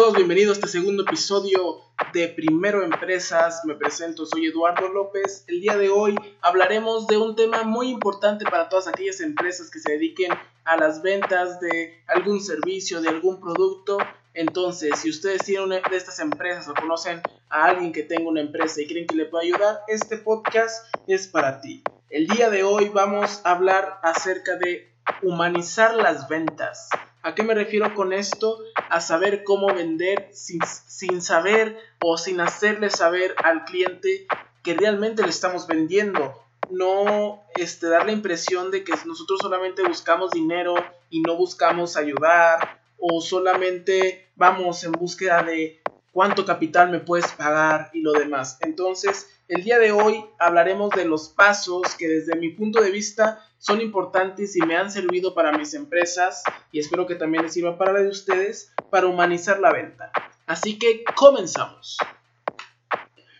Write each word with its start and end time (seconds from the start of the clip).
todos, 0.00 0.16
bienvenidos 0.16 0.56
a 0.56 0.60
este 0.60 0.78
segundo 0.78 1.02
episodio 1.02 1.82
de 2.14 2.28
Primero 2.28 2.82
Empresas. 2.82 3.66
Me 3.66 3.74
presento, 3.74 4.24
soy 4.24 4.46
Eduardo 4.46 4.88
López. 4.88 5.44
El 5.46 5.60
día 5.60 5.76
de 5.76 5.90
hoy 5.90 6.14
hablaremos 6.40 7.06
de 7.06 7.18
un 7.18 7.36
tema 7.36 7.64
muy 7.64 7.90
importante 7.90 8.46
para 8.46 8.70
todas 8.70 8.88
aquellas 8.88 9.20
empresas 9.20 9.70
que 9.70 9.78
se 9.78 9.92
dediquen 9.92 10.32
a 10.64 10.78
las 10.78 11.02
ventas 11.02 11.60
de 11.60 12.02
algún 12.06 12.40
servicio, 12.40 13.02
de 13.02 13.10
algún 13.10 13.40
producto. 13.40 13.98
Entonces, 14.32 15.00
si 15.00 15.10
ustedes 15.10 15.44
tienen 15.44 15.66
una 15.66 15.80
de 15.80 15.96
estas 15.98 16.18
empresas 16.18 16.66
o 16.68 16.72
conocen 16.72 17.20
a 17.50 17.66
alguien 17.66 17.92
que 17.92 18.02
tenga 18.02 18.26
una 18.26 18.40
empresa 18.40 18.80
y 18.80 18.86
creen 18.86 19.06
que 19.06 19.16
le 19.16 19.26
puede 19.26 19.48
ayudar, 19.48 19.80
este 19.86 20.16
podcast 20.16 20.86
es 21.08 21.28
para 21.28 21.60
ti. 21.60 21.82
El 22.08 22.26
día 22.26 22.48
de 22.48 22.62
hoy 22.62 22.88
vamos 22.88 23.42
a 23.44 23.50
hablar 23.50 24.00
acerca 24.02 24.56
de 24.56 24.94
humanizar 25.20 25.94
las 25.94 26.26
ventas. 26.26 26.88
¿A 27.22 27.34
qué 27.34 27.42
me 27.42 27.54
refiero 27.54 27.94
con 27.94 28.12
esto? 28.12 28.58
A 28.88 29.00
saber 29.00 29.44
cómo 29.44 29.66
vender 29.74 30.30
sin, 30.32 30.60
sin, 30.64 31.20
saber 31.20 31.78
o 32.02 32.16
sin 32.16 32.40
hacerle 32.40 32.88
saber 32.88 33.34
al 33.44 33.64
cliente 33.64 34.26
que 34.62 34.74
realmente 34.74 35.22
le 35.22 35.28
estamos 35.28 35.66
vendiendo. 35.66 36.34
No 36.70 37.42
este, 37.56 37.88
dar 37.88 38.06
la 38.06 38.12
impresión 38.12 38.70
de 38.70 38.84
que 38.84 38.92
nosotros 39.04 39.40
solamente 39.42 39.82
buscamos 39.86 40.30
dinero 40.30 40.74
y 41.10 41.20
no 41.20 41.36
buscamos 41.36 41.96
ayudar 41.96 42.80
o 42.98 43.20
solamente 43.20 44.28
vamos 44.36 44.84
en 44.84 44.92
búsqueda 44.92 45.42
de 45.42 45.80
cuánto 46.12 46.44
capital 46.44 46.90
me 46.90 47.00
puedes 47.00 47.30
pagar 47.32 47.90
y 47.92 48.00
lo 48.00 48.12
demás. 48.12 48.58
Entonces, 48.60 49.28
el 49.50 49.64
día 49.64 49.80
de 49.80 49.90
hoy 49.90 50.24
hablaremos 50.38 50.90
de 50.90 51.04
los 51.04 51.28
pasos 51.28 51.96
que 51.96 52.08
desde 52.08 52.36
mi 52.36 52.50
punto 52.50 52.80
de 52.80 52.92
vista 52.92 53.44
son 53.58 53.80
importantes 53.80 54.54
y 54.54 54.60
me 54.60 54.76
han 54.76 54.92
servido 54.92 55.34
para 55.34 55.50
mis 55.50 55.74
empresas 55.74 56.44
y 56.70 56.78
espero 56.78 57.04
que 57.04 57.16
también 57.16 57.42
les 57.42 57.52
sirva 57.52 57.76
para 57.76 57.92
la 57.92 57.98
de 57.98 58.08
ustedes 58.08 58.72
para 58.90 59.08
humanizar 59.08 59.58
la 59.58 59.72
venta. 59.72 60.12
Así 60.46 60.78
que 60.78 61.02
comenzamos. 61.16 61.98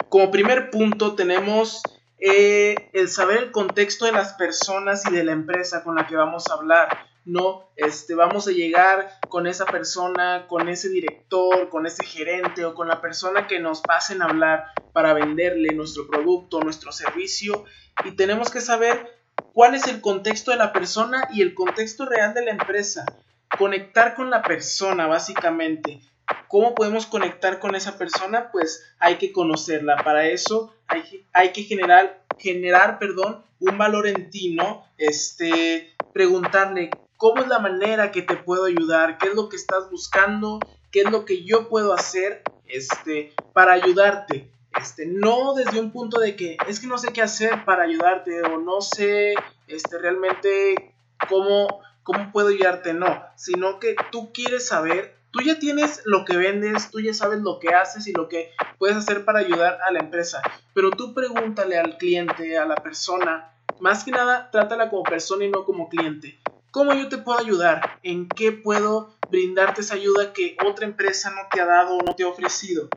Como 0.09 0.33
primer 0.33 0.71
punto 0.71 1.15
tenemos 1.15 1.81
eh, 2.19 2.75
el 2.93 3.09
saber 3.09 3.39
el 3.39 3.53
contexto 3.53 4.05
de 4.05 4.13
las 4.13 4.33
personas 4.33 5.07
y 5.07 5.13
de 5.13 5.23
la 5.23 5.31
empresa 5.31 5.85
con 5.85 5.95
la 5.95 6.09
que 6.09 6.17
vamos 6.17 6.49
a 6.51 6.55
hablar. 6.55 7.07
No, 7.25 7.71
este, 7.77 8.15
vamos 8.15 8.49
a 8.49 8.53
llegar 8.53 9.19
con 9.29 9.47
esa 9.47 9.67
persona, 9.67 10.47
con 10.49 10.69
ese 10.69 10.89
director, 10.89 11.69
con 11.69 11.87
ese 11.87 12.05
gerente 12.05 12.65
o 12.65 12.75
con 12.75 12.89
la 12.89 13.01
persona 13.01 13.47
que 13.47 13.61
nos 13.61 13.83
pasen 13.83 14.23
a 14.23 14.27
hablar 14.27 14.73
para 14.93 15.13
venderle 15.13 15.75
nuestro 15.75 16.07
producto, 16.09 16.61
nuestro 16.61 16.93
servicio 16.93 17.65
y 18.05 18.13
tenemos 18.13 18.51
que 18.51 18.61
saber 18.61 19.21
cuál 19.53 19.75
es 19.75 19.87
el 19.87 20.01
contexto 20.01 20.51
de 20.51 20.57
la 20.57 20.73
persona 20.73 21.29
y 21.33 21.43
el 21.43 21.55
contexto 21.55 22.07
real 22.07 22.35
de 22.35 22.45
la 22.45 22.53
empresa. 22.53 23.05
Conectar 23.59 24.15
con 24.15 24.31
la 24.31 24.43
persona, 24.43 25.07
básicamente. 25.07 26.01
¿Cómo 26.49 26.75
podemos 26.75 27.07
conectar 27.07 27.59
con 27.59 27.75
esa 27.75 27.99
persona? 27.99 28.51
Pues 28.53 28.85
hay 28.99 29.17
que 29.17 29.33
conocerla. 29.33 29.97
Para 30.05 30.29
eso 30.29 30.75
hay, 30.87 31.27
hay 31.33 31.53
que 31.53 31.65
generar, 31.65 32.25
generar 32.39 32.99
perdón, 32.99 33.45
un 33.59 33.77
valor 33.77 34.07
en 34.07 34.31
ti, 34.31 34.55
¿no? 34.55 34.87
Este, 34.97 35.95
preguntarle 36.13 36.91
cómo 37.21 37.43
es 37.43 37.49
la 37.49 37.59
manera 37.59 38.13
que 38.13 38.23
te 38.23 38.35
puedo 38.35 38.65
ayudar, 38.65 39.19
qué 39.19 39.29
es 39.29 39.35
lo 39.35 39.51
que 39.51 39.57
estás 39.57 39.91
buscando, 39.91 40.59
qué 40.91 41.03
es 41.03 41.11
lo 41.11 41.27
que 41.27 41.45
yo 41.45 41.69
puedo 41.69 41.93
hacer 41.93 42.43
este, 42.67 43.35
para 43.53 43.75
ayudarte. 43.75 44.51
Este, 44.75 45.05
no 45.05 45.53
desde 45.53 45.81
un 45.81 45.93
punto 45.93 46.19
de 46.19 46.35
que 46.35 46.57
es 46.67 46.81
que 46.81 46.87
no 46.87 46.97
sé 46.97 47.13
qué 47.13 47.21
hacer 47.21 47.67
para 47.67 47.83
ayudarte 47.83 48.41
o 48.45 48.57
no 48.57 48.81
sé 48.81 49.35
este, 49.67 49.99
realmente 49.99 50.95
cómo, 51.29 51.83
cómo 52.05 52.33
puedo 52.33 52.49
ayudarte, 52.49 52.95
no, 52.95 53.23
sino 53.37 53.81
que 53.81 53.97
tú 54.11 54.33
quieres 54.33 54.69
saber, 54.69 55.15
tú 55.31 55.41
ya 55.43 55.59
tienes 55.59 56.01
lo 56.07 56.25
que 56.25 56.39
vendes, 56.39 56.91
tú 56.91 57.01
ya 57.01 57.13
sabes 57.13 57.41
lo 57.41 57.59
que 57.59 57.69
haces 57.69 58.07
y 58.07 58.15
lo 58.15 58.29
que 58.29 58.53
puedes 58.79 58.97
hacer 58.97 59.27
para 59.27 59.41
ayudar 59.41 59.79
a 59.87 59.93
la 59.93 59.99
empresa, 59.99 60.41
pero 60.73 60.91
tú 60.91 61.13
pregúntale 61.13 61.79
al 61.79 61.99
cliente, 61.99 62.57
a 62.57 62.65
la 62.65 62.77
persona, 62.77 63.53
más 63.79 64.05
que 64.05 64.11
nada, 64.11 64.51
trátala 64.51 64.89
como 64.89 65.03
persona 65.03 65.45
y 65.45 65.51
no 65.51 65.67
como 65.67 65.91
cliente. 65.91 66.39
¿Cómo 66.71 66.95
yo 66.95 67.09
te 67.09 67.19
puedo 67.19 67.39
ayudar? 67.39 67.99
¿En 68.05 68.29
qué 68.29 68.53
puedo 68.53 69.13
brindarte 69.29 69.81
esa 69.81 69.95
ayuda 69.95 70.33
que 70.33 70.57
otra 70.65 70.87
empresa 70.87 71.31
no 71.31 71.43
te 71.51 71.61
ha 71.61 71.67
dado 71.67 71.97
o 71.97 72.03
no 72.03 72.15
te 72.15 72.23
ha 72.23 72.29
ofrecido? 72.29 72.89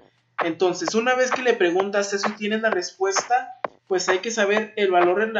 Entonces, 0.43 0.93
una 0.93 1.15
vez 1.15 1.31
que 1.31 1.41
le 1.41 1.53
preguntas 1.53 2.13
eso 2.13 2.29
y 2.29 2.33
tienes 2.33 2.61
la 2.61 2.69
respuesta, 2.69 3.59
pues 3.87 4.09
hay 4.09 4.19
que 4.19 4.29
saber 4.29 4.73
el 4.75 4.91
valor 4.91 5.33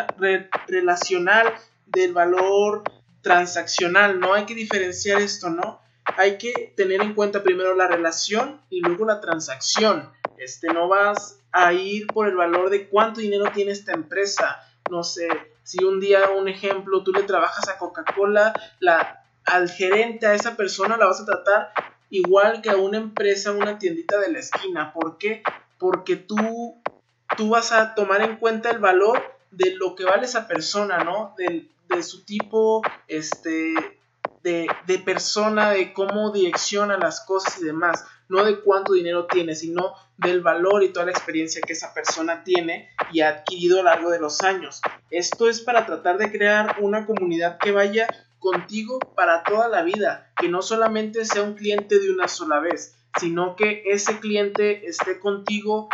relacional 0.68 1.54
del 1.86 2.14
valor 2.14 2.84
transaccional, 3.22 4.20
¿no? 4.20 4.34
Hay 4.34 4.46
que 4.46 4.56
diferenciar 4.56 5.22
esto, 5.22 5.52
¿no? 5.52 5.80
Hay 6.18 6.38
que 6.40 6.74
tener 6.76 7.02
en 7.02 7.14
cuenta 7.14 7.44
primero 7.44 7.76
la 7.76 7.88
relación 7.88 8.62
y 8.70 8.82
luego 8.82 9.06
la 9.06 9.22
transacción. 9.22 10.10
Este, 10.38 10.74
no 10.74 10.88
vas 10.88 11.40
a 11.52 11.72
ir 11.74 12.08
por 12.08 12.28
el 12.28 12.36
valor 12.36 12.72
de 12.72 12.90
cuánto 12.90 13.22
dinero 13.22 13.46
tiene 13.54 13.72
esta 13.72 13.94
empresa. 13.94 14.60
No 14.90 15.04
sé, 15.04 15.28
si 15.64 15.84
un 15.84 16.00
día, 16.00 16.30
un 16.30 16.48
ejemplo, 16.48 17.04
tú 17.04 17.12
le 17.12 17.24
trabajas 17.24 17.68
a 17.70 17.78
Coca-Cola, 17.78 18.54
la, 18.80 19.26
al 19.46 19.70
gerente, 19.70 20.28
a 20.28 20.34
esa 20.34 20.56
persona 20.56 20.98
la 20.98 21.08
vas 21.08 21.22
a 21.22 21.26
tratar 21.26 21.72
igual 22.10 22.62
que 22.62 22.70
a 22.70 22.78
una 22.78 22.98
empresa, 22.98 23.52
una 23.52 23.80
tiendita 23.80 24.20
de 24.20 24.32
la 24.32 24.40
esquina. 24.40 24.94
¿Por 24.94 25.18
qué? 25.18 25.42
Porque 25.80 26.16
tú, 26.16 26.82
tú 27.38 27.50
vas 27.50 27.72
a 27.72 27.96
tomar 27.96 28.22
en 28.22 28.38
cuenta 28.38 28.70
el 28.70 28.78
valor 28.78 29.20
de 29.50 29.76
lo 29.76 29.96
que 29.96 30.04
vale 30.04 30.26
esa 30.26 30.48
persona, 30.48 31.04
¿no? 31.04 31.34
De, 31.38 31.68
de 31.90 32.04
su 32.04 32.24
tipo, 32.24 32.82
este, 33.08 33.74
de, 34.44 34.68
de, 34.86 35.00
persona, 35.00 35.72
de 35.72 35.92
cómo 35.94 36.32
direcciona 36.32 36.98
las 36.98 37.22
cosas 37.22 37.60
y 37.60 37.66
demás. 37.66 38.06
No 38.30 38.44
de 38.46 38.60
cuánto 38.62 38.94
dinero 38.94 39.28
tiene, 39.28 39.56
sino 39.56 39.94
del 40.18 40.42
valor 40.42 40.84
y 40.84 40.90
toda 40.90 41.06
la 41.08 41.12
experiencia 41.12 41.62
que 41.66 41.74
esa 41.74 41.94
persona 41.94 42.44
tiene 42.44 42.90
y 43.12 43.22
ha 43.22 43.30
adquirido 43.30 43.80
a 43.80 43.84
lo 43.84 43.90
largo 43.90 44.10
de 44.10 44.20
los 44.20 44.42
años. 44.42 44.82
Esto 45.10 45.50
es 45.50 45.62
para 45.62 45.86
tratar 45.86 46.18
de 46.18 46.32
crear 46.32 46.78
una 46.80 47.06
comunidad 47.06 47.58
que 47.58 47.72
vaya 47.72 48.08
contigo 48.40 49.00
para 49.16 49.44
toda 49.44 49.68
la 49.70 49.84
vida, 49.84 50.32
que 50.38 50.50
no 50.50 50.62
solamente 50.62 51.26
sea 51.26 51.44
un 51.44 51.56
cliente 51.56 52.00
de 52.00 52.12
una 52.12 52.28
sola 52.28 52.60
vez, 52.60 52.96
sino 53.20 53.56
que 53.56 53.84
ese 53.86 54.20
cliente 54.20 54.88
esté 54.88 55.20
contigo 55.20 55.90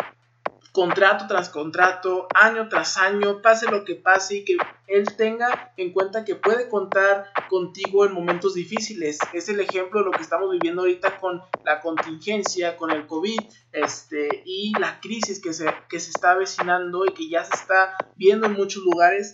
contrato 0.71 1.25
tras 1.27 1.49
contrato, 1.49 2.27
año 2.33 2.69
tras 2.69 2.97
año, 2.97 3.41
pase 3.41 3.69
lo 3.69 3.83
que 3.83 3.95
pase 3.95 4.37
y 4.37 4.45
que 4.45 4.57
él 4.87 5.05
tenga 5.15 5.73
en 5.77 5.91
cuenta 5.91 6.25
que 6.25 6.35
puede 6.35 6.69
contar 6.69 7.25
contigo 7.49 8.05
en 8.05 8.13
momentos 8.13 8.53
difíciles. 8.53 9.19
Es 9.33 9.49
el 9.49 9.59
ejemplo 9.59 9.99
de 9.99 10.05
lo 10.05 10.11
que 10.11 10.21
estamos 10.21 10.51
viviendo 10.51 10.81
ahorita 10.81 11.17
con 11.17 11.41
la 11.63 11.81
contingencia, 11.81 12.77
con 12.77 12.91
el 12.91 13.07
COVID 13.07 13.39
este, 13.71 14.43
y 14.45 14.73
la 14.79 14.99
crisis 14.99 15.41
que 15.41 15.53
se, 15.53 15.65
que 15.89 15.99
se 15.99 16.09
está 16.11 16.31
avecinando 16.31 17.05
y 17.05 17.13
que 17.13 17.29
ya 17.29 17.43
se 17.43 17.53
está 17.53 17.95
viendo 18.15 18.47
en 18.47 18.53
muchos 18.53 18.83
lugares 18.83 19.33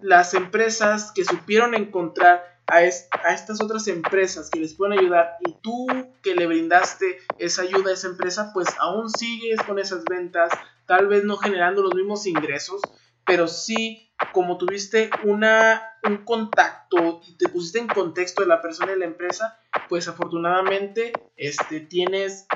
las 0.00 0.34
empresas 0.34 1.12
que 1.12 1.24
supieron 1.24 1.74
encontrar 1.74 2.55
a, 2.66 2.76
a, 2.76 3.34
estas 3.34 3.62
otras 3.62 3.86
empresas 3.88 4.50
que 4.50 4.60
les 4.60 4.74
pueden 4.74 4.98
ayudar 4.98 5.36
y 5.46 5.52
tú 5.62 5.86
que 6.22 6.34
le 6.34 6.46
brindaste 6.46 7.18
esa 7.38 7.62
ayuda 7.62 7.90
a 7.90 7.94
esa 7.94 8.08
empresa, 8.08 8.50
pues 8.52 8.68
aún 8.78 9.08
sigues 9.10 9.60
con 9.62 9.78
esas 9.78 10.04
ventas, 10.04 10.50
tal 10.86 11.08
vez 11.08 11.24
no 11.24 11.36
generando 11.36 11.82
los 11.82 11.94
mismos 11.94 12.26
ingresos, 12.26 12.80
pero 13.24 13.48
sí 13.48 14.06
como 14.32 14.56
tuviste 14.56 15.10
una, 15.24 15.82
un 16.04 16.18
contacto 16.18 17.20
y 17.26 17.36
te 17.36 17.48
pusiste 17.48 17.78
en 17.78 17.86
contexto 17.86 18.42
de 18.42 18.48
la 18.48 18.62
persona 18.62 18.92
y 18.92 18.98
la 18.98 19.04
empresa, 19.04 19.58
pues 19.88 20.08
afortunadamente 20.08 21.12
este, 21.36 21.80
tienes 21.80 22.46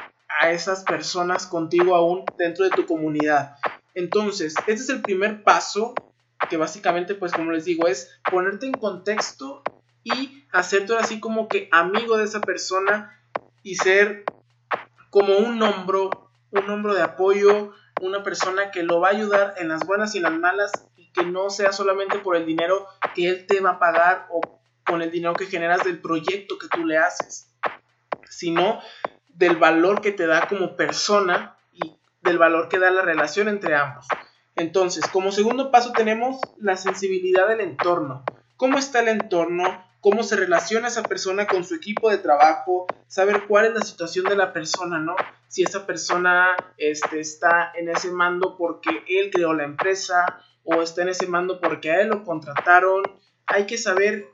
a 0.41 0.51
esas 0.51 0.85
personas 0.85 1.47
contigo 1.47 1.95
aún 1.95 2.25
dentro 2.39 2.65
de 2.65 2.71
tu 2.71 2.87
comunidad. 2.87 3.57
Entonces, 3.95 4.55
este 4.67 4.73
es 4.73 4.89
el 4.89 5.03
primer 5.03 5.43
paso 5.43 5.95
que 6.49 6.57
básicamente, 6.57 7.15
pues 7.15 7.33
como 7.33 7.53
les 7.53 7.65
digo, 7.65 7.87
es 7.87 8.11
ponerte 8.31 8.67
en 8.67 8.73
contexto 8.73 9.63
y 10.17 10.47
hacerte 10.53 10.97
así 10.97 11.21
como 11.21 11.49
que 11.49 11.69
amigo 11.73 12.17
de 12.17 12.25
esa 12.25 12.41
persona 12.41 13.19
y 13.63 13.77
ser 13.77 14.25
como 15.11 15.37
un 15.37 15.63
hombro, 15.63 16.31
un 16.51 16.71
hombro 16.71 16.95
de 16.95 17.03
apoyo, 17.03 17.73
una 18.01 18.23
persona 18.23 18.71
que 18.71 18.83
lo 18.83 19.01
va 19.01 19.09
a 19.09 19.13
ayudar 19.13 19.55
en 19.59 19.69
las 19.69 19.85
buenas 19.87 20.15
y 20.15 20.19
en 20.19 20.25
las 20.25 20.33
malas 20.33 20.73
y 20.97 21.11
que 21.13 21.25
no 21.25 21.51
sea 21.51 21.73
solamente 21.73 22.19
por 22.19 22.37
el 22.37 22.47
dinero 22.47 22.87
que 23.15 23.29
él 23.29 23.47
te 23.47 23.61
va 23.61 23.73
a 23.73 23.79
pagar 23.79 24.27
o 24.31 24.41
con 24.85 25.03
el 25.03 25.11
dinero 25.11 25.35
que 25.35 25.47
generas 25.47 25.85
del 25.85 26.01
proyecto 26.01 26.59
que 26.59 26.69
tú 26.69 26.85
le 26.85 26.97
haces, 26.97 27.53
sino 28.29 28.81
del 29.29 29.57
valor 29.57 30.01
que 30.01 30.13
te 30.13 30.27
da 30.27 30.49
como 30.49 30.77
persona 30.77 31.57
y 31.73 31.97
del 32.23 32.39
valor 32.39 32.69
que 32.69 32.79
da 32.79 32.91
la 32.91 33.03
relación 33.03 33.49
entre 33.49 33.75
ambos. 33.75 34.07
Entonces, 34.57 35.07
como 35.07 35.33
segundo 35.33 35.71
paso 35.71 35.93
tenemos 35.93 36.39
la 36.59 36.77
sensibilidad 36.77 37.49
del 37.49 37.61
entorno. 37.61 38.25
¿Cómo 38.57 38.79
está 38.79 39.01
el 39.01 39.09
entorno? 39.09 39.85
¿Cómo 40.01 40.23
se 40.23 40.37
relaciona 40.37 40.89
esa 40.89 41.03
persona 41.03 41.47
con 41.47 41.65
su 41.65 41.75
equipo 41.75 42.11
de 42.11 42.19
trabajo? 42.19 42.87
Saber 43.07 43.47
cuál 43.47 43.67
es 43.67 43.75
la 43.75 43.81
situación 43.83 44.25
de 44.25 44.37
la 44.37 44.53
persona, 44.53 44.99
¿no? 44.99 45.15
Si 45.49 45.63
esa 45.63 45.87
persona 45.87 46.57
este, 46.79 47.21
está 47.21 47.73
en 47.75 47.91
ese 47.91 48.11
mando 48.11 48.57
porque 48.57 49.05
él 49.09 49.31
creó 49.31 49.53
la 49.53 49.65
empresa 49.65 50.25
o 50.65 50.81
está 50.81 51.03
en 51.03 51.11
ese 51.11 51.27
mando 51.27 51.61
porque 51.61 51.91
a 51.91 52.01
él 52.01 52.09
lo 52.09 52.25
contrataron. 52.25 53.03
Hay 53.47 53.67
que 53.67 53.77
saber 53.77 54.29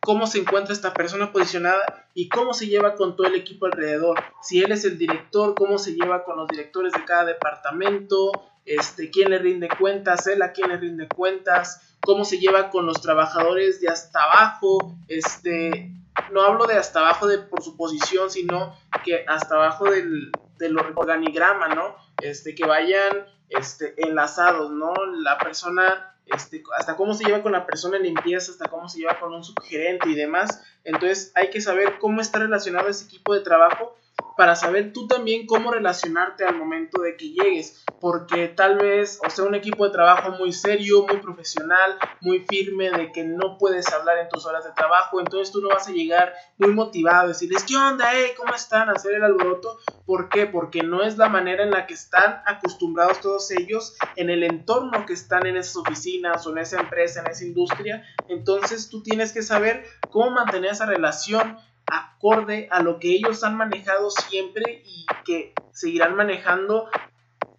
cómo 0.00 0.26
se 0.26 0.38
encuentra 0.38 0.72
esta 0.72 0.92
persona 0.92 1.32
posicionada 1.32 2.08
y 2.12 2.28
cómo 2.28 2.52
se 2.52 2.66
lleva 2.66 2.94
con 2.94 3.16
todo 3.16 3.26
el 3.26 3.36
equipo 3.36 3.66
alrededor. 3.66 4.22
Si 4.42 4.62
él 4.62 4.72
es 4.72 4.84
el 4.84 4.98
director, 4.98 5.54
cómo 5.54 5.78
se 5.78 5.94
lleva 5.94 6.24
con 6.24 6.36
los 6.36 6.48
directores 6.48 6.92
de 6.92 7.04
cada 7.04 7.24
departamento, 7.24 8.30
este, 8.64 9.10
quién 9.10 9.30
le 9.30 9.38
rinde 9.38 9.68
cuentas, 9.68 10.26
él 10.26 10.42
a 10.42 10.52
quién 10.52 10.68
le 10.68 10.76
rinde 10.76 11.08
cuentas, 11.08 11.93
cómo 12.04 12.24
se 12.24 12.38
lleva 12.38 12.70
con 12.70 12.86
los 12.86 13.00
trabajadores 13.00 13.80
de 13.80 13.88
hasta 13.88 14.22
abajo, 14.22 14.94
este, 15.08 15.90
no 16.32 16.42
hablo 16.42 16.66
de 16.66 16.74
hasta 16.74 17.00
abajo 17.00 17.26
de 17.26 17.38
por 17.38 17.62
su 17.62 17.76
posición, 17.76 18.30
sino 18.30 18.76
que 19.04 19.24
hasta 19.26 19.56
abajo 19.56 19.90
del, 19.90 20.30
del 20.58 20.78
organigrama, 20.78 21.68
¿no? 21.68 21.96
Este, 22.22 22.54
que 22.54 22.66
vayan 22.66 23.26
este, 23.48 23.94
enlazados, 24.06 24.70
¿no? 24.70 24.92
La 25.22 25.38
persona 25.38 26.14
este, 26.26 26.62
hasta 26.78 26.96
cómo 26.96 27.14
se 27.14 27.24
lleva 27.24 27.42
con 27.42 27.52
la 27.52 27.66
persona 27.66 27.96
en 27.96 28.04
limpieza, 28.04 28.52
hasta 28.52 28.68
cómo 28.68 28.88
se 28.88 28.98
lleva 28.98 29.18
con 29.18 29.32
un 29.32 29.44
subgerente 29.44 30.08
y 30.08 30.14
demás. 30.14 30.62
Entonces 30.84 31.32
hay 31.34 31.50
que 31.50 31.60
saber 31.60 31.98
cómo 31.98 32.20
está 32.20 32.38
relacionado 32.38 32.88
ese 32.88 33.04
equipo 33.04 33.34
de 33.34 33.40
trabajo 33.40 33.96
para 34.36 34.56
saber 34.56 34.92
tú 34.92 35.06
también 35.06 35.46
cómo 35.46 35.70
relacionarte 35.70 36.44
al 36.44 36.56
momento 36.56 37.02
de 37.02 37.16
que 37.16 37.30
llegues, 37.30 37.84
porque 38.00 38.48
tal 38.48 38.78
vez, 38.78 39.20
o 39.24 39.30
sea, 39.30 39.44
un 39.44 39.54
equipo 39.54 39.84
de 39.84 39.92
trabajo 39.92 40.30
muy 40.32 40.52
serio, 40.52 41.06
muy 41.06 41.18
profesional, 41.18 41.96
muy 42.20 42.40
firme, 42.40 42.90
de 42.90 43.12
que 43.12 43.24
no 43.24 43.58
puedes 43.58 43.92
hablar 43.92 44.18
en 44.18 44.28
tus 44.28 44.46
horas 44.46 44.64
de 44.64 44.72
trabajo, 44.72 45.20
entonces 45.20 45.52
tú 45.52 45.60
no 45.60 45.68
vas 45.68 45.88
a 45.88 45.92
llegar 45.92 46.34
muy 46.58 46.72
motivado, 46.72 47.28
decirles, 47.28 47.64
¿qué 47.64 47.76
onda, 47.76 48.14
eh? 48.18 48.34
¿Cómo 48.36 48.54
están? 48.54 48.88
Hacer 48.88 49.14
el 49.14 49.24
alboroto. 49.24 49.78
¿Por 50.06 50.28
qué? 50.28 50.46
Porque 50.46 50.82
no 50.82 51.02
es 51.02 51.16
la 51.16 51.28
manera 51.28 51.62
en 51.62 51.70
la 51.70 51.86
que 51.86 51.94
están 51.94 52.42
acostumbrados 52.46 53.20
todos 53.20 53.50
ellos 53.50 53.96
en 54.16 54.30
el 54.30 54.42
entorno 54.42 55.06
que 55.06 55.12
están 55.12 55.46
en 55.46 55.56
esas 55.56 55.76
oficinas 55.76 56.46
o 56.46 56.52
en 56.52 56.58
esa 56.58 56.80
empresa, 56.80 57.20
en 57.20 57.28
esa 57.28 57.44
industria. 57.44 58.04
Entonces 58.28 58.88
tú 58.88 59.02
tienes 59.02 59.32
que 59.32 59.42
saber 59.42 59.84
cómo 60.10 60.30
mantener 60.30 60.72
esa 60.72 60.86
relación 60.86 61.58
acorde 61.90 62.68
a 62.70 62.82
lo 62.82 62.98
que 62.98 63.12
ellos 63.12 63.44
han 63.44 63.56
manejado 63.56 64.10
siempre 64.10 64.82
y 64.84 65.06
que 65.24 65.52
seguirán 65.72 66.16
manejando, 66.16 66.88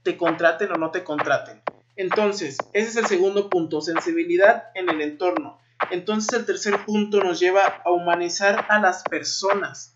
te 0.04 0.18
contraten 0.18 0.72
o 0.72 0.76
no 0.76 0.92
te 0.92 1.04
contraten. 1.04 1.62
Entonces, 1.96 2.58
ese 2.74 2.90
es 2.90 2.96
el 2.98 3.06
segundo 3.06 3.50
punto, 3.50 3.82
sensibilidad 3.82 4.66
en 4.76 4.90
el 4.90 5.02
entorno. 5.02 5.60
Entonces 5.92 6.34
el 6.34 6.46
tercer 6.46 6.84
punto 6.86 7.24
nos 7.24 7.40
lleva 7.40 7.82
a 7.84 7.92
humanizar 7.92 8.66
a 8.70 8.80
las 8.80 9.04
personas. 9.04 9.94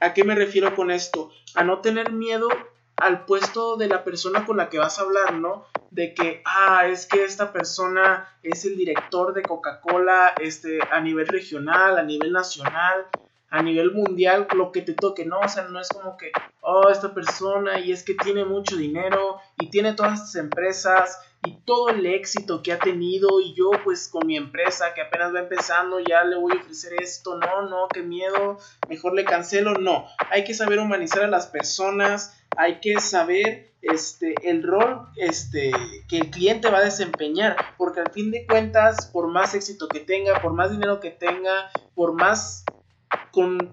¿A 0.00 0.12
qué 0.12 0.24
me 0.24 0.34
refiero 0.34 0.74
con 0.74 0.90
esto? 0.90 1.30
A 1.54 1.64
no 1.64 1.80
tener 1.80 2.12
miedo 2.12 2.48
al 2.96 3.24
puesto 3.24 3.76
de 3.76 3.88
la 3.88 4.04
persona 4.04 4.44
con 4.44 4.56
la 4.56 4.68
que 4.68 4.78
vas 4.78 4.98
a 4.98 5.02
hablar, 5.02 5.34
¿no? 5.34 5.66
De 5.90 6.14
que, 6.14 6.42
ah, 6.44 6.86
es 6.86 7.06
que 7.06 7.24
esta 7.24 7.52
persona 7.52 8.28
es 8.42 8.64
el 8.64 8.76
director 8.76 9.34
de 9.34 9.42
Coca-Cola 9.42 10.34
este, 10.40 10.78
a 10.90 11.00
nivel 11.00 11.28
regional, 11.28 11.98
a 11.98 12.02
nivel 12.02 12.32
nacional, 12.32 13.06
a 13.50 13.62
nivel 13.62 13.92
mundial 13.92 14.46
lo 14.54 14.72
que 14.72 14.82
te 14.82 14.94
toque, 14.94 15.24
¿no? 15.24 15.40
O 15.40 15.48
sea, 15.48 15.64
no 15.64 15.80
es 15.80 15.88
como 15.88 16.16
que, 16.16 16.32
oh, 16.60 16.88
esta 16.90 17.14
persona 17.14 17.78
y 17.78 17.92
es 17.92 18.02
que 18.02 18.14
tiene 18.14 18.44
mucho 18.44 18.76
dinero 18.76 19.38
y 19.58 19.70
tiene 19.70 19.92
todas 19.92 20.14
estas 20.14 20.36
empresas 20.36 21.20
y 21.44 21.58
todo 21.64 21.90
el 21.90 22.04
éxito 22.06 22.62
que 22.62 22.72
ha 22.72 22.78
tenido 22.78 23.40
y 23.40 23.54
yo 23.54 23.70
pues 23.84 24.08
con 24.08 24.26
mi 24.26 24.36
empresa 24.36 24.94
que 24.94 25.02
apenas 25.02 25.32
va 25.32 25.40
empezando 25.40 26.00
ya 26.00 26.24
le 26.24 26.36
voy 26.36 26.52
a 26.56 26.60
ofrecer 26.60 26.94
esto, 27.00 27.38
no, 27.38 27.68
no, 27.68 27.86
qué 27.92 28.02
miedo, 28.02 28.58
mejor 28.88 29.14
le 29.14 29.24
cancelo, 29.24 29.74
no, 29.74 30.06
hay 30.30 30.44
que 30.44 30.54
saber 30.54 30.80
humanizar 30.80 31.22
a 31.22 31.28
las 31.28 31.46
personas, 31.46 32.36
hay 32.56 32.80
que 32.80 33.00
saber 33.00 33.72
este 33.82 34.34
el 34.42 34.64
rol 34.64 35.06
este 35.16 35.70
que 36.08 36.18
el 36.18 36.30
cliente 36.30 36.70
va 36.70 36.78
a 36.78 36.84
desempeñar, 36.84 37.56
porque 37.78 38.00
al 38.00 38.10
fin 38.10 38.32
de 38.32 38.44
cuentas, 38.46 39.06
por 39.06 39.28
más 39.28 39.54
éxito 39.54 39.86
que 39.86 40.00
tenga, 40.00 40.40
por 40.42 40.52
más 40.52 40.72
dinero 40.72 40.98
que 40.98 41.10
tenga, 41.10 41.70
por 41.94 42.12
más 42.14 42.64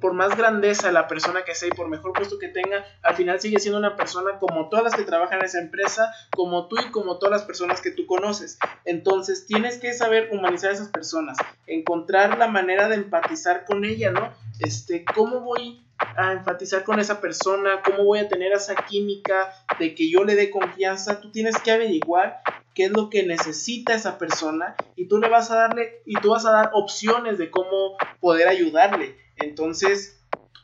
por 0.01 0.13
más 0.13 0.35
grandeza 0.35 0.91
la 0.91 1.07
persona 1.07 1.43
que 1.43 1.55
sea 1.55 1.69
y 1.69 1.71
por 1.71 1.87
mejor 1.87 2.13
puesto 2.13 2.39
que 2.39 2.49
tenga, 2.49 2.85
al 3.01 3.15
final 3.15 3.39
sigue 3.39 3.59
siendo 3.59 3.79
una 3.79 3.95
persona 3.95 4.37
como 4.39 4.69
todas 4.69 4.83
las 4.83 4.95
que 4.95 5.03
trabajan 5.03 5.39
en 5.39 5.45
esa 5.45 5.59
empresa, 5.59 6.13
como 6.31 6.67
tú 6.67 6.77
y 6.79 6.91
como 6.91 7.17
todas 7.17 7.31
las 7.31 7.43
personas 7.43 7.81
que 7.81 7.91
tú 7.91 8.05
conoces. 8.05 8.57
Entonces 8.85 9.45
tienes 9.45 9.77
que 9.77 9.93
saber 9.93 10.29
humanizar 10.31 10.71
a 10.71 10.73
esas 10.73 10.89
personas, 10.89 11.37
encontrar 11.67 12.37
la 12.37 12.47
manera 12.47 12.87
de 12.89 12.95
empatizar 12.95 13.65
con 13.65 13.85
ella, 13.85 14.11
¿no? 14.11 14.33
Este, 14.59 15.05
¿cómo 15.05 15.41
voy 15.41 15.83
a 16.17 16.33
enfatizar 16.33 16.83
con 16.83 16.99
esa 16.99 17.21
persona? 17.21 17.81
¿Cómo 17.83 18.03
voy 18.03 18.19
a 18.19 18.27
tener 18.27 18.51
esa 18.51 18.75
química 18.75 19.53
de 19.79 19.95
que 19.95 20.09
yo 20.09 20.23
le 20.23 20.35
dé 20.35 20.49
confianza? 20.49 21.21
Tú 21.21 21.31
tienes 21.31 21.57
que 21.59 21.71
averiguar 21.71 22.41
qué 22.73 22.85
es 22.85 22.91
lo 22.91 23.09
que 23.09 23.23
necesita 23.23 23.93
esa 23.93 24.17
persona 24.17 24.75
y 24.95 25.07
tú 25.07 25.19
le 25.19 25.29
vas 25.29 25.51
a 25.51 25.55
darle 25.55 26.01
y 26.05 26.15
tú 26.15 26.31
vas 26.31 26.45
a 26.45 26.51
dar 26.51 26.71
opciones 26.73 27.37
de 27.37 27.49
cómo 27.49 27.97
poder 28.19 28.47
ayudarle. 28.47 29.22
Entonces, 29.37 30.23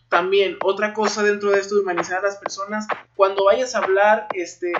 también 0.09 0.57
otra 0.63 0.93
cosa 0.93 1.23
dentro 1.23 1.51
de 1.51 1.59
esto 1.59 1.75
de 1.75 1.81
humanizar 1.81 2.19
a 2.19 2.23
las 2.23 2.37
personas, 2.37 2.87
cuando 3.15 3.45
vayas 3.45 3.75
a 3.75 3.79
hablar, 3.79 4.27
este, 4.33 4.73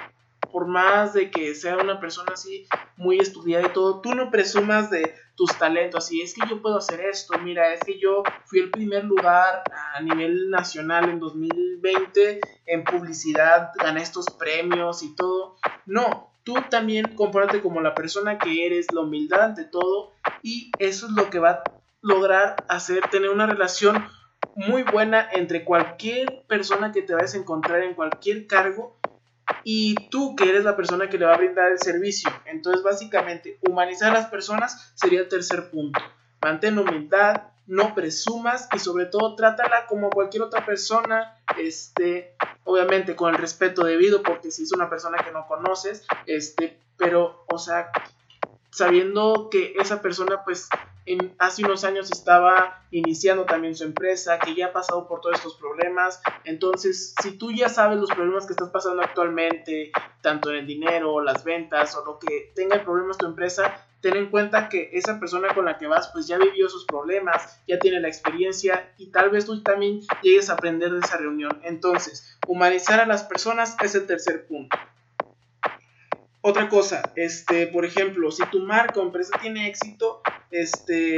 por 0.51 0.67
más 0.67 1.13
de 1.13 1.29
que 1.29 1.53
sea 1.55 1.77
una 1.77 1.99
persona 1.99 2.33
así 2.33 2.67
muy 2.97 3.19
estudiada 3.19 3.67
y 3.67 3.73
todo, 3.73 4.01
tú 4.01 4.13
no 4.15 4.31
presumas 4.31 4.89
de 4.89 5.13
tus 5.35 5.57
talentos, 5.57 6.05
así 6.05 6.21
es 6.21 6.33
que 6.33 6.41
yo 6.49 6.61
puedo 6.61 6.77
hacer 6.77 7.01
esto, 7.01 7.37
mira, 7.39 7.73
es 7.73 7.79
que 7.81 7.99
yo 7.99 8.23
fui 8.45 8.59
el 8.59 8.71
primer 8.71 9.05
lugar 9.05 9.63
a 9.71 10.01
nivel 10.01 10.49
nacional 10.49 11.09
en 11.09 11.19
2020 11.19 12.41
en 12.65 12.83
publicidad, 12.83 13.71
gané 13.81 14.01
estos 14.01 14.25
premios 14.37 15.01
y 15.03 15.15
todo. 15.15 15.55
No, 15.85 16.33
tú 16.43 16.55
también 16.69 17.15
compórtate 17.15 17.61
como 17.61 17.81
la 17.81 17.95
persona 17.95 18.37
que 18.37 18.65
eres, 18.65 18.87
la 18.91 19.01
humildad 19.01 19.41
ante 19.41 19.63
todo 19.63 20.11
y 20.41 20.71
eso 20.79 21.05
es 21.05 21.13
lo 21.13 21.29
que 21.29 21.39
va 21.39 21.63
lograr 22.01 22.63
hacer, 22.67 23.01
tener 23.09 23.29
una 23.29 23.45
relación 23.45 24.07
muy 24.55 24.83
buena 24.83 25.27
entre 25.31 25.63
cualquier 25.63 26.43
persona 26.47 26.91
que 26.91 27.01
te 27.01 27.13
vayas 27.13 27.33
a 27.33 27.37
encontrar 27.37 27.81
en 27.83 27.93
cualquier 27.93 28.47
cargo 28.47 28.97
y 29.63 29.95
tú 30.09 30.35
que 30.35 30.49
eres 30.49 30.63
la 30.63 30.75
persona 30.75 31.09
que 31.09 31.17
le 31.17 31.25
va 31.25 31.33
a 31.33 31.37
brindar 31.37 31.71
el 31.71 31.79
servicio. 31.79 32.29
Entonces, 32.45 32.83
básicamente, 32.83 33.59
humanizar 33.67 34.11
a 34.11 34.19
las 34.19 34.27
personas 34.27 34.91
sería 34.95 35.21
el 35.21 35.27
tercer 35.27 35.69
punto. 35.69 35.99
Mantén 36.41 36.77
humildad, 36.77 37.43
no 37.67 37.93
presumas 37.93 38.67
y 38.73 38.79
sobre 38.79 39.05
todo 39.05 39.35
trátala 39.35 39.85
como 39.87 40.09
cualquier 40.09 40.43
otra 40.43 40.65
persona, 40.65 41.37
este, 41.57 42.35
obviamente 42.63 43.15
con 43.15 43.33
el 43.33 43.39
respeto 43.39 43.83
debido, 43.83 44.23
porque 44.23 44.51
si 44.51 44.63
es 44.63 44.71
una 44.71 44.89
persona 44.89 45.17
que 45.23 45.31
no 45.31 45.45
conoces, 45.47 46.05
este, 46.25 46.79
pero, 46.97 47.45
o 47.47 47.59
sea, 47.59 47.91
sabiendo 48.71 49.49
que 49.51 49.73
esa 49.79 50.01
persona 50.01 50.43
pues 50.43 50.69
hace 51.37 51.63
unos 51.63 51.83
años 51.83 52.11
estaba 52.11 52.83
iniciando 52.91 53.45
también 53.45 53.75
su 53.75 53.83
empresa, 53.83 54.39
que 54.39 54.55
ya 54.55 54.67
ha 54.67 54.73
pasado 54.73 55.07
por 55.07 55.21
todos 55.21 55.37
estos 55.37 55.55
problemas. 55.55 56.21
Entonces, 56.43 57.13
si 57.21 57.37
tú 57.37 57.51
ya 57.51 57.69
sabes 57.69 57.97
los 57.97 58.09
problemas 58.09 58.45
que 58.45 58.53
estás 58.53 58.69
pasando 58.69 59.01
actualmente, 59.01 59.91
tanto 60.21 60.49
en 60.51 60.57
el 60.57 60.67
dinero, 60.67 61.21
las 61.21 61.43
ventas 61.43 61.95
o 61.95 62.05
lo 62.05 62.19
que 62.19 62.51
tenga 62.55 62.83
problemas 62.83 63.17
tu 63.17 63.25
empresa, 63.25 63.85
ten 64.01 64.15
en 64.15 64.29
cuenta 64.29 64.69
que 64.69 64.89
esa 64.93 65.19
persona 65.19 65.53
con 65.53 65.65
la 65.65 65.77
que 65.77 65.87
vas 65.87 66.09
pues 66.13 66.27
ya 66.27 66.37
vivió 66.37 66.67
esos 66.67 66.85
problemas, 66.85 67.61
ya 67.67 67.79
tiene 67.79 67.99
la 67.99 68.07
experiencia 68.07 68.93
y 68.97 69.07
tal 69.07 69.29
vez 69.29 69.45
tú 69.45 69.61
también 69.61 70.01
llegues 70.21 70.49
a 70.49 70.53
aprender 70.53 70.91
de 70.91 70.99
esa 70.99 71.17
reunión. 71.17 71.59
Entonces, 71.63 72.37
humanizar 72.47 72.99
a 72.99 73.05
las 73.05 73.23
personas 73.23 73.75
es 73.83 73.95
el 73.95 74.07
tercer 74.07 74.47
punto. 74.47 74.77
Otra 76.41 76.69
cosa, 76.69 77.11
este, 77.15 77.67
por 77.67 77.83
ejemplo, 77.85 78.31
si 78.31 78.45
tu 78.47 78.59
marca 78.61 78.99
o 78.99 79.03
empresa 79.03 79.37
tiene 79.41 79.67
éxito, 79.67 80.21
este, 80.51 81.17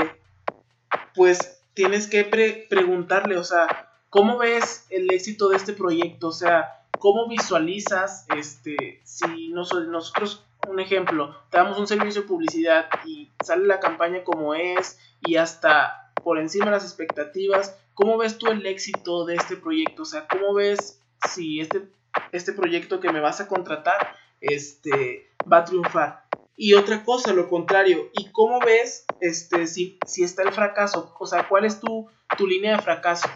pues 1.13 1.62
tienes 1.74 2.08
que 2.08 2.24
preguntarle, 2.70 3.38
o 3.38 3.44
sea, 3.44 3.92
¿cómo 4.10 4.38
ves 4.40 4.88
el 4.90 5.12
éxito 5.13 5.50
de 5.50 5.58
este 5.58 5.74
proyecto? 5.74 6.30
O 6.30 6.32
sea, 6.32 6.86
¿cómo 6.98 7.28
visualizas, 7.28 8.25
este, 8.36 9.01
si 9.04 9.50
nosotros, 9.50 10.44
un 10.68 10.80
ejemplo, 10.80 11.36
te 11.50 11.58
damos 11.58 11.78
un 11.78 11.88
servicio 11.88 12.24
de 12.24 12.28
publicidad 12.28 12.90
y 13.06 13.30
sale 13.44 13.68
la 13.68 13.80
campaña 13.80 14.24
como 14.24 14.56
es 14.56 15.00
y 15.22 15.36
hasta 15.36 16.12
por 16.24 16.40
encima 16.40 16.66
de 16.66 16.72
las 16.72 16.84
expectativas, 16.84 17.78
¿cómo 17.94 18.18
ves 18.18 18.38
tú 18.38 18.48
el 18.48 18.66
éxito 18.66 19.25
de 19.25 19.36
este 19.36 19.56
proyecto? 19.56 20.04
O 20.04 20.06
sea, 20.06 20.28
¿cómo 20.28 20.54
ves 20.54 21.00
si 21.30 21.62
este, 21.62 21.88
este 22.32 22.54
proyecto 22.54 23.00
que 23.00 23.12
me 23.12 23.20
vas 23.20 23.42
a 23.42 23.48
contratar, 23.48 24.16
este, 24.41 25.31
va 25.51 25.57
a 25.57 25.65
triunfar? 25.65 26.25
Y 26.57 26.74
otra 26.74 27.03
cosa, 27.03 27.33
lo 27.33 27.50
contrario, 27.50 28.10
¿y 28.13 28.31
cómo 28.31 28.60
ves 28.60 29.05
este, 29.19 29.65
si, 29.67 29.98
si 30.05 30.24
está 30.24 30.43
el 30.43 30.51
fracaso? 30.51 31.15
O 31.19 31.25
sea, 31.25 31.48
¿cuál 31.48 31.65
es 31.65 31.79
tu, 31.79 32.07
tu 32.38 32.45
línea 32.45 32.75
de 32.75 32.81
fracaso? 32.83 33.27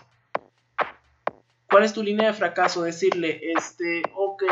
¿Cuál 1.70 1.84
es 1.84 1.94
tu 1.94 2.04
línea 2.04 2.28
de 2.28 2.34
fracaso? 2.34 2.84
Decirle, 2.84 3.42
este, 3.58 4.04
ok, 4.14 4.44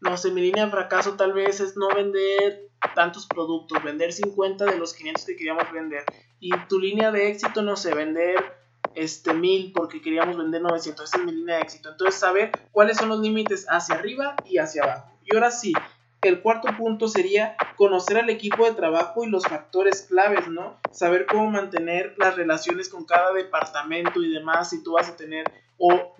no 0.00 0.16
sé, 0.16 0.30
mi 0.30 0.40
línea 0.40 0.66
de 0.66 0.70
fracaso 0.70 1.14
tal 1.14 1.32
vez 1.32 1.60
es 1.60 1.76
no 1.76 1.88
vender 1.88 2.70
tantos 2.94 3.26
productos, 3.26 3.82
vender 3.82 4.12
50 4.12 4.64
de 4.64 4.78
los 4.78 4.94
500 4.94 5.24
que 5.24 5.36
queríamos 5.36 5.70
vender. 5.72 6.04
Y 6.38 6.50
tu 6.68 6.78
línea 6.78 7.10
de 7.10 7.28
éxito, 7.28 7.62
no 7.62 7.76
sé, 7.76 7.94
vender 7.94 8.36
este 8.94 9.34
1000 9.34 9.72
porque 9.72 10.00
queríamos 10.00 10.36
vender 10.36 10.62
900. 10.62 11.04
Esa 11.04 11.18
es 11.18 11.24
mi 11.24 11.32
línea 11.32 11.56
de 11.56 11.62
éxito. 11.62 11.90
Entonces, 11.90 12.18
saber 12.18 12.52
cuáles 12.72 12.96
son 12.96 13.08
los 13.08 13.20
límites 13.20 13.66
hacia 13.68 13.96
arriba 13.96 14.36
y 14.44 14.58
hacia 14.58 14.84
abajo. 14.84 15.10
Y 15.30 15.36
ahora 15.36 15.50
sí, 15.50 15.72
el 16.22 16.42
cuarto 16.42 16.68
punto 16.76 17.08
sería 17.08 17.56
conocer 17.76 18.18
al 18.18 18.30
equipo 18.30 18.64
de 18.64 18.72
trabajo 18.72 19.24
y 19.24 19.30
los 19.30 19.46
factores 19.46 20.02
claves, 20.02 20.48
¿no? 20.48 20.78
Saber 20.90 21.26
cómo 21.26 21.48
mantener 21.50 22.14
las 22.18 22.36
relaciones 22.36 22.88
con 22.88 23.04
cada 23.04 23.32
departamento 23.32 24.22
y 24.22 24.30
demás, 24.32 24.70
si 24.70 24.82
tú 24.82 24.92
vas 24.92 25.08
a 25.08 25.16
tener, 25.16 25.50
o 25.78 26.14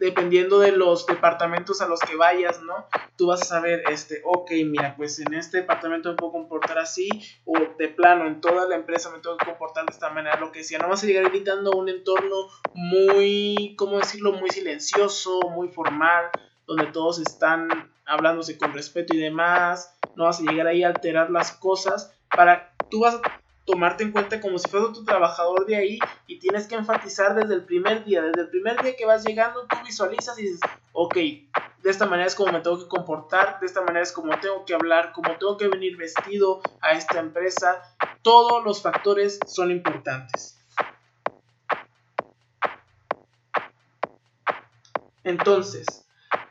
dependiendo 0.00 0.58
de 0.58 0.72
los 0.72 1.06
departamentos 1.06 1.80
a 1.80 1.86
los 1.86 2.00
que 2.00 2.16
vayas, 2.16 2.62
¿no? 2.62 2.86
Tú 3.16 3.28
vas 3.28 3.42
a 3.42 3.44
saber, 3.44 3.84
este, 3.90 4.22
ok, 4.24 4.50
mira, 4.66 4.96
pues 4.96 5.20
en 5.20 5.34
este 5.34 5.58
departamento 5.58 6.10
me 6.10 6.16
puedo 6.16 6.32
comportar 6.32 6.78
así, 6.78 7.08
o 7.44 7.52
de 7.78 7.88
plano, 7.88 8.26
en 8.26 8.40
toda 8.40 8.66
la 8.66 8.74
empresa 8.74 9.10
me 9.10 9.20
tengo 9.20 9.36
que 9.36 9.46
comportar 9.46 9.84
de 9.84 9.92
esta 9.92 10.10
manera, 10.10 10.40
lo 10.40 10.50
que 10.50 10.60
decía, 10.60 10.78
no 10.78 10.88
vas 10.88 11.04
a 11.04 11.06
llegar 11.06 11.30
gritando 11.30 11.72
a 11.72 11.76
un 11.76 11.88
entorno 11.88 12.48
muy, 12.72 13.76
¿cómo 13.78 13.98
decirlo?, 13.98 14.32
muy 14.32 14.50
silencioso, 14.50 15.38
muy 15.50 15.68
formal, 15.68 16.30
donde 16.66 16.86
todos 16.86 17.20
están 17.20 17.93
hablándose 18.06 18.58
con 18.58 18.72
respeto 18.72 19.14
y 19.14 19.18
demás, 19.18 19.96
no 20.16 20.24
vas 20.24 20.40
a 20.40 20.42
llegar 20.42 20.66
ahí 20.66 20.82
a 20.82 20.88
alterar 20.88 21.30
las 21.30 21.52
cosas, 21.52 22.12
para 22.34 22.74
tú 22.90 23.00
vas 23.00 23.14
a 23.16 23.20
tomarte 23.64 24.04
en 24.04 24.12
cuenta 24.12 24.40
como 24.40 24.58
si 24.58 24.68
fuera 24.68 24.92
tu 24.92 25.04
trabajador 25.04 25.66
de 25.66 25.76
ahí 25.76 25.98
y 26.26 26.38
tienes 26.38 26.66
que 26.66 26.74
enfatizar 26.74 27.34
desde 27.34 27.54
el 27.54 27.64
primer 27.64 28.04
día, 28.04 28.22
desde 28.22 28.42
el 28.42 28.48
primer 28.48 28.82
día 28.82 28.94
que 28.96 29.06
vas 29.06 29.24
llegando, 29.24 29.66
tú 29.66 29.76
visualizas 29.84 30.38
y 30.38 30.42
dices, 30.42 30.60
ok, 30.92 31.14
de 31.14 31.90
esta 31.90 32.06
manera 32.06 32.26
es 32.26 32.34
como 32.34 32.52
me 32.52 32.60
tengo 32.60 32.78
que 32.78 32.88
comportar, 32.88 33.58
de 33.60 33.66
esta 33.66 33.80
manera 33.80 34.02
es 34.02 34.12
como 34.12 34.38
tengo 34.38 34.64
que 34.64 34.74
hablar, 34.74 35.12
como 35.12 35.36
tengo 35.38 35.56
que 35.56 35.68
venir 35.68 35.96
vestido 35.96 36.60
a 36.80 36.92
esta 36.92 37.20
empresa, 37.20 37.82
todos 38.22 38.64
los 38.64 38.82
factores 38.82 39.38
son 39.46 39.70
importantes. 39.70 40.58
Entonces, 45.24 46.03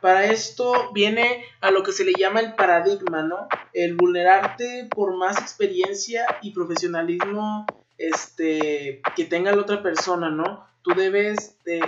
para 0.04 0.26
esto 0.26 0.92
viene 0.92 1.46
a 1.62 1.70
lo 1.70 1.82
que 1.82 1.90
se 1.90 2.04
le 2.04 2.12
llama 2.12 2.40
el 2.40 2.54
paradigma, 2.56 3.22
¿no? 3.22 3.48
El 3.72 3.96
vulnerarte 3.96 4.86
por 4.94 5.16
más 5.16 5.38
experiencia 5.40 6.26
y 6.42 6.50
profesionalismo 6.50 7.64
este, 7.96 9.00
que 9.16 9.24
tenga 9.24 9.52
la 9.52 9.62
otra 9.62 9.82
persona, 9.82 10.28
¿no? 10.28 10.66
Tú 10.82 10.90
debes 10.94 11.56
de 11.64 11.80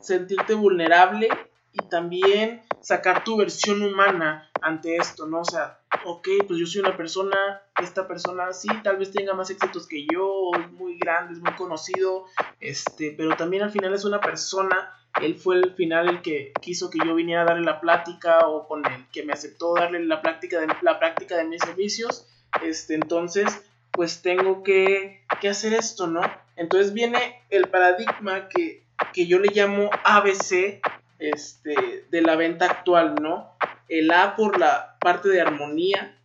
sentirte 0.00 0.54
vulnerable 0.54 1.28
y 1.74 1.86
también 1.90 2.62
sacar 2.80 3.22
tu 3.22 3.36
versión 3.36 3.82
humana 3.82 4.50
ante 4.62 4.96
esto, 4.96 5.26
¿no? 5.26 5.40
O 5.40 5.44
sea, 5.44 5.78
ok, 6.06 6.26
pues 6.46 6.58
yo 6.58 6.64
soy 6.64 6.80
una 6.80 6.96
persona, 6.96 7.60
esta 7.82 8.08
persona 8.08 8.50
sí, 8.54 8.68
tal 8.82 8.96
vez 8.96 9.12
tenga 9.12 9.34
más 9.34 9.50
éxitos 9.50 9.86
que 9.86 10.06
yo, 10.10 10.52
es 10.58 10.72
muy 10.72 10.96
grande, 10.96 11.34
es 11.34 11.40
muy 11.40 11.52
conocido, 11.52 12.24
este, 12.60 13.12
pero 13.14 13.36
también 13.36 13.62
al 13.62 13.70
final 13.70 13.92
es 13.92 14.06
una 14.06 14.22
persona 14.22 14.94
él 15.20 15.34
fue 15.34 15.56
el 15.56 15.74
final 15.74 16.08
el 16.08 16.22
que 16.22 16.52
quiso 16.60 16.90
que 16.90 16.98
yo 17.04 17.14
viniera 17.14 17.42
a 17.42 17.44
darle 17.46 17.64
la 17.64 17.80
plática 17.80 18.46
o 18.46 18.66
con 18.68 18.86
el 18.86 19.06
que 19.08 19.24
me 19.24 19.32
aceptó 19.32 19.74
darle 19.74 20.04
la 20.04 20.22
práctica 20.22 20.60
de, 20.60 20.68
la 20.82 20.98
práctica 20.98 21.36
de 21.36 21.44
mis 21.44 21.60
servicios. 21.60 22.26
Este, 22.62 22.94
entonces, 22.94 23.64
pues 23.90 24.22
tengo 24.22 24.62
que, 24.62 25.24
que 25.40 25.48
hacer 25.48 25.74
esto, 25.74 26.06
¿no? 26.06 26.20
Entonces 26.56 26.92
viene 26.92 27.42
el 27.50 27.68
paradigma 27.68 28.48
que, 28.48 28.84
que 29.12 29.26
yo 29.26 29.38
le 29.38 29.52
llamo 29.52 29.90
ABC 30.04 30.80
este, 31.18 32.04
de 32.10 32.22
la 32.22 32.36
venta 32.36 32.66
actual, 32.66 33.16
¿no? 33.20 33.56
El 33.88 34.10
A 34.10 34.36
por 34.36 34.58
la 34.58 34.96
parte 35.00 35.28
de 35.28 35.40
armonía, 35.40 36.16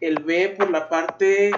el 0.00 0.22
B 0.22 0.54
por 0.56 0.70
la 0.70 0.88
parte 0.88 1.50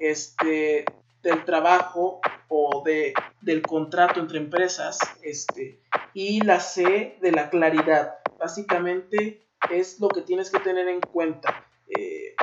este, 0.00 0.84
del 1.22 1.44
trabajo 1.44 2.20
o 2.48 2.82
de, 2.84 3.14
del 3.40 3.62
contrato 3.62 4.20
entre 4.20 4.38
empresas, 4.38 4.98
este, 5.22 5.80
y 6.14 6.40
la 6.42 6.60
C 6.60 7.16
de 7.20 7.32
la 7.32 7.48
claridad. 7.48 8.16
Básicamente 8.38 9.46
es 9.70 10.00
lo 10.00 10.08
que 10.08 10.22
tienes 10.22 10.50
que 10.50 10.58
tener 10.60 10.88
en 10.88 11.00
cuenta. 11.00 11.64
Eh, 11.88 12.34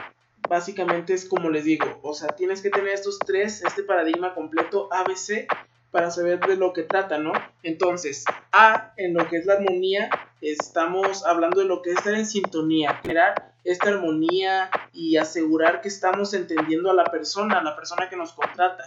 básicamente 0.48 1.14
es 1.14 1.26
como 1.26 1.50
les 1.50 1.66
digo, 1.66 2.00
o 2.02 2.14
sea, 2.14 2.30
tienes 2.30 2.62
que 2.62 2.70
tener 2.70 2.90
estos 2.90 3.20
tres, 3.20 3.64
este 3.64 3.84
paradigma 3.84 4.34
completo 4.34 4.90
ABC 4.92 5.48
para 5.92 6.12
saber 6.12 6.40
de 6.40 6.56
lo 6.56 6.74
que 6.74 6.84
trata, 6.84 7.18
¿no? 7.18 7.34
Entonces, 7.64 8.24
A, 8.52 8.94
en 8.98 9.14
lo 9.14 9.28
que 9.28 9.38
es 9.38 9.46
la 9.46 9.54
armonía, 9.54 10.10
estamos 10.42 11.26
hablando 11.26 11.62
de 11.62 11.68
lo 11.68 11.82
que 11.82 11.92
es 11.92 11.98
estar 11.98 12.14
en 12.14 12.26
sintonía, 12.26 12.96
generar 13.02 13.49
esta 13.64 13.90
armonía 13.90 14.70
y 14.94 15.18
asegurar 15.18 15.82
que 15.82 15.88
estamos 15.88 16.34
entendiendo 16.34 16.90
a 16.90 16.94
la 16.94 17.06
persona, 17.06 17.60
a 17.60 17.64
la 17.64 17.76
persona 17.76 18.10
que 18.10 18.16
nos 18.16 18.34
contrata, 18.34 18.86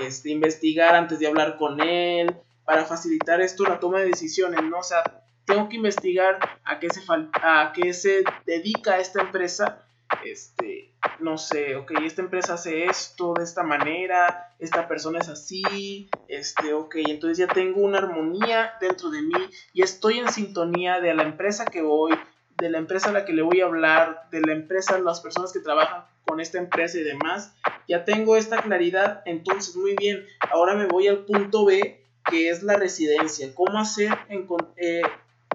este, 0.00 0.30
investigar 0.30 0.94
antes 0.94 1.18
de 1.18 1.26
hablar 1.26 1.56
con 1.56 1.80
él, 1.80 2.36
para 2.64 2.84
facilitar 2.84 3.40
esto 3.40 3.64
la 3.64 3.80
toma 3.80 3.98
de 3.98 4.06
decisiones, 4.06 4.62
¿no? 4.62 4.78
O 4.78 4.82
sea, 4.82 5.02
tengo 5.44 5.68
que 5.68 5.76
investigar 5.76 6.38
a 6.64 6.78
qué 6.78 6.88
se, 6.90 7.00
a 7.42 7.72
qué 7.74 7.92
se 7.92 8.22
dedica 8.46 8.98
esta 8.98 9.22
empresa, 9.22 9.84
este, 10.24 10.92
no 11.18 11.38
sé, 11.38 11.76
ok, 11.76 11.92
esta 12.04 12.22
empresa 12.22 12.54
hace 12.54 12.84
esto 12.84 13.34
de 13.36 13.44
esta 13.44 13.62
manera, 13.62 14.54
esta 14.58 14.86
persona 14.86 15.18
es 15.18 15.28
así, 15.28 16.08
este, 16.28 16.72
ok, 16.72 16.96
entonces 17.08 17.38
ya 17.38 17.46
tengo 17.52 17.80
una 17.80 17.98
armonía 17.98 18.74
dentro 18.80 19.10
de 19.10 19.22
mí 19.22 19.50
y 19.72 19.82
estoy 19.82 20.18
en 20.18 20.30
sintonía 20.30 21.00
de 21.00 21.14
la 21.14 21.22
empresa 21.24 21.64
que 21.64 21.82
voy, 21.82 22.12
de 22.60 22.70
la 22.70 22.78
empresa 22.78 23.10
a 23.10 23.12
la 23.12 23.24
que 23.24 23.32
le 23.32 23.42
voy 23.42 23.60
a 23.60 23.66
hablar, 23.66 24.28
de 24.30 24.40
la 24.40 24.52
empresa, 24.52 24.98
las 24.98 25.20
personas 25.20 25.52
que 25.52 25.60
trabajan 25.60 26.04
con 26.26 26.40
esta 26.40 26.58
empresa 26.58 26.98
y 26.98 27.02
demás, 27.02 27.54
ya 27.88 28.04
tengo 28.04 28.36
esta 28.36 28.62
claridad, 28.62 29.22
entonces 29.24 29.74
muy 29.76 29.96
bien, 29.96 30.24
ahora 30.50 30.74
me 30.74 30.86
voy 30.86 31.08
al 31.08 31.24
punto 31.24 31.64
B 31.64 32.00
que 32.24 32.50
es 32.50 32.62
la 32.62 32.76
residencia, 32.76 33.52
cómo 33.54 33.78
hacer 33.78 34.10
en, 34.28 34.46
eh, 34.76 35.02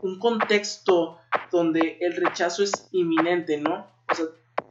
un 0.01 0.19
contexto 0.19 1.19
donde 1.51 1.97
el 2.01 2.15
rechazo 2.15 2.63
es 2.63 2.89
inminente, 2.91 3.57
¿no? 3.57 3.87
O 4.11 4.15
sea, 4.15 4.25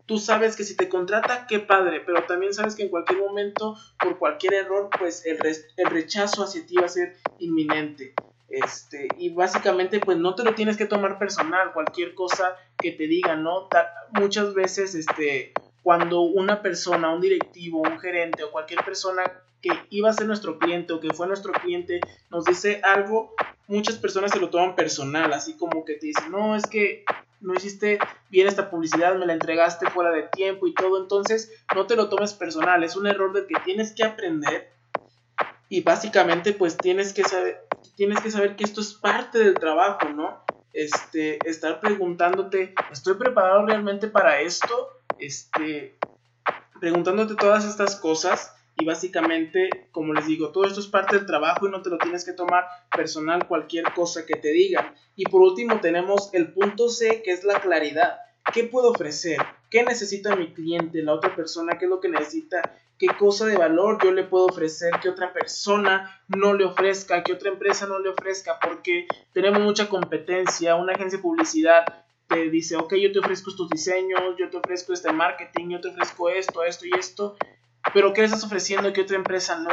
tú 0.06 0.18
sabes 0.18 0.56
que 0.56 0.64
si 0.64 0.76
te 0.76 0.88
contrata, 0.88 1.46
qué 1.46 1.60
padre, 1.60 2.00
pero 2.04 2.24
también 2.24 2.52
sabes 2.52 2.74
que 2.74 2.82
en 2.82 2.90
cualquier 2.90 3.20
momento, 3.20 3.76
por 3.98 4.18
cualquier 4.18 4.54
error, 4.54 4.90
pues 4.98 5.24
el, 5.24 5.38
el 5.76 5.86
rechazo 5.86 6.44
hacia 6.44 6.66
ti 6.66 6.76
va 6.76 6.86
a 6.86 6.88
ser 6.88 7.16
inminente. 7.38 8.14
Este, 8.62 9.08
y 9.18 9.30
básicamente, 9.30 9.98
pues 9.98 10.16
no 10.18 10.36
te 10.36 10.44
lo 10.44 10.54
tienes 10.54 10.76
que 10.76 10.86
tomar 10.86 11.18
personal, 11.18 11.72
cualquier 11.72 12.14
cosa 12.14 12.56
que 12.78 12.92
te 12.92 13.08
digan, 13.08 13.42
¿no? 13.42 13.68
muchas 14.12 14.54
veces, 14.54 14.94
este, 14.94 15.52
cuando 15.82 16.20
una 16.20 16.62
persona, 16.62 17.12
un 17.12 17.20
directivo, 17.20 17.80
un 17.80 17.98
gerente 17.98 18.44
o 18.44 18.52
cualquier 18.52 18.84
persona 18.84 19.24
que 19.60 19.70
iba 19.90 20.08
a 20.08 20.12
ser 20.12 20.26
nuestro 20.26 20.58
cliente 20.58 20.92
o 20.92 21.00
que 21.00 21.12
fue 21.12 21.26
nuestro 21.26 21.52
cliente 21.52 22.00
nos 22.30 22.44
dice 22.44 22.80
algo, 22.84 23.34
muchas 23.66 23.96
personas 23.96 24.30
se 24.30 24.38
lo 24.38 24.50
toman 24.50 24.76
personal, 24.76 25.32
así 25.32 25.56
como 25.56 25.84
que 25.84 25.94
te 25.94 26.06
dicen, 26.06 26.30
no, 26.30 26.54
es 26.54 26.66
que 26.66 27.04
no 27.40 27.54
hiciste 27.54 27.98
bien 28.30 28.46
esta 28.46 28.70
publicidad, 28.70 29.16
me 29.16 29.26
la 29.26 29.32
entregaste 29.32 29.90
fuera 29.90 30.10
de 30.10 30.22
tiempo 30.24 30.66
y 30.66 30.74
todo, 30.74 31.02
entonces 31.02 31.50
no 31.74 31.86
te 31.86 31.96
lo 31.96 32.08
tomes 32.08 32.34
personal, 32.34 32.84
es 32.84 32.94
un 32.94 33.06
error 33.06 33.32
del 33.32 33.46
que 33.46 33.60
tienes 33.64 33.92
que 33.92 34.04
aprender 34.04 34.70
y 35.68 35.80
básicamente 35.80 36.52
pues 36.52 36.76
tienes 36.76 37.12
que 37.12 37.24
saber, 37.24 37.63
tienes 37.96 38.20
que 38.20 38.30
saber 38.30 38.56
que 38.56 38.64
esto 38.64 38.80
es 38.80 38.94
parte 38.94 39.38
del 39.38 39.54
trabajo, 39.54 40.08
¿no? 40.10 40.44
Este, 40.72 41.38
estar 41.48 41.80
preguntándote, 41.80 42.74
¿estoy 42.90 43.14
preparado 43.14 43.64
realmente 43.66 44.08
para 44.08 44.40
esto? 44.40 45.00
Este, 45.18 45.96
preguntándote 46.80 47.36
todas 47.36 47.64
estas 47.64 47.96
cosas 47.96 48.54
y 48.76 48.84
básicamente, 48.84 49.70
como 49.92 50.12
les 50.12 50.26
digo, 50.26 50.50
todo 50.50 50.64
esto 50.64 50.80
es 50.80 50.88
parte 50.88 51.16
del 51.16 51.26
trabajo 51.26 51.66
y 51.66 51.70
no 51.70 51.80
te 51.80 51.90
lo 51.90 51.98
tienes 51.98 52.24
que 52.24 52.32
tomar 52.32 52.64
personal 52.94 53.46
cualquier 53.46 53.84
cosa 53.94 54.26
que 54.26 54.34
te 54.34 54.50
digan. 54.50 54.94
Y 55.14 55.24
por 55.26 55.42
último 55.42 55.80
tenemos 55.80 56.30
el 56.34 56.52
punto 56.52 56.88
C, 56.88 57.22
que 57.22 57.30
es 57.30 57.44
la 57.44 57.60
claridad. 57.60 58.18
¿Qué 58.52 58.64
puedo 58.64 58.90
ofrecer? 58.90 59.38
¿Qué 59.74 59.82
necesita 59.82 60.36
mi 60.36 60.54
cliente, 60.54 61.02
la 61.02 61.14
otra 61.14 61.34
persona? 61.34 61.76
¿Qué 61.76 61.86
es 61.86 61.90
lo 61.90 61.98
que 61.98 62.08
necesita? 62.08 62.62
¿Qué 62.96 63.08
cosa 63.08 63.46
de 63.46 63.56
valor 63.56 63.98
yo 64.04 64.12
le 64.12 64.22
puedo 64.22 64.46
ofrecer 64.46 64.92
que 65.02 65.08
otra 65.08 65.32
persona 65.32 66.22
no 66.28 66.54
le 66.54 66.64
ofrezca, 66.64 67.24
que 67.24 67.32
otra 67.32 67.50
empresa 67.50 67.84
no 67.88 67.98
le 67.98 68.08
ofrezca? 68.08 68.60
Porque 68.60 69.08
tenemos 69.32 69.60
mucha 69.62 69.88
competencia, 69.88 70.76
una 70.76 70.92
agencia 70.92 71.18
de 71.18 71.22
publicidad 71.24 72.04
te 72.28 72.50
dice, 72.50 72.76
ok, 72.76 72.94
yo 72.94 73.10
te 73.10 73.18
ofrezco 73.18 73.50
estos 73.50 73.68
diseños, 73.68 74.20
yo 74.38 74.48
te 74.48 74.58
ofrezco 74.58 74.92
este 74.92 75.12
marketing, 75.12 75.70
yo 75.70 75.80
te 75.80 75.88
ofrezco 75.88 76.28
esto, 76.28 76.62
esto 76.62 76.86
y 76.86 76.90
esto, 76.96 77.36
pero 77.92 78.12
¿qué 78.12 78.20
le 78.20 78.26
estás 78.26 78.44
ofreciendo 78.44 78.92
que 78.92 79.00
otra 79.00 79.16
empresa 79.16 79.58
no? 79.58 79.70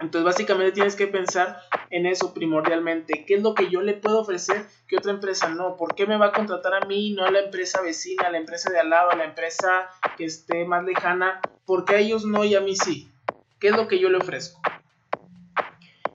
Entonces 0.00 0.24
básicamente 0.24 0.72
tienes 0.72 0.96
que 0.96 1.06
pensar 1.06 1.60
en 1.90 2.06
eso 2.06 2.32
primordialmente. 2.32 3.24
¿Qué 3.26 3.34
es 3.34 3.42
lo 3.42 3.54
que 3.54 3.68
yo 3.68 3.82
le 3.82 3.94
puedo 3.94 4.20
ofrecer 4.20 4.66
que 4.88 4.96
otra 4.96 5.12
empresa 5.12 5.48
no? 5.48 5.76
¿Por 5.76 5.94
qué 5.94 6.06
me 6.06 6.16
va 6.16 6.26
a 6.26 6.32
contratar 6.32 6.74
a 6.74 6.86
mí 6.86 7.08
y 7.08 7.12
no 7.12 7.24
a 7.24 7.30
la 7.30 7.40
empresa 7.40 7.80
vecina, 7.82 8.24
a 8.26 8.30
la 8.30 8.38
empresa 8.38 8.70
de 8.70 8.78
al 8.78 8.90
lado, 8.90 9.10
a 9.10 9.16
la 9.16 9.24
empresa 9.24 9.90
que 10.16 10.24
esté 10.24 10.64
más 10.64 10.84
lejana? 10.84 11.40
¿Por 11.66 11.84
qué 11.84 11.96
a 11.96 11.98
ellos 11.98 12.24
no 12.24 12.44
y 12.44 12.54
a 12.54 12.60
mí 12.60 12.76
sí? 12.76 13.10
¿Qué 13.58 13.68
es 13.68 13.76
lo 13.76 13.88
que 13.88 13.98
yo 13.98 14.08
le 14.08 14.18
ofrezco? 14.18 14.60